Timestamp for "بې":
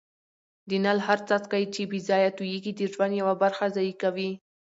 1.89-1.99